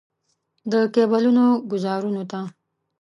د 0.71 0.73
کیبلونو 0.93 1.45
ګوزارونو 1.71 2.23
ته. 2.31 2.39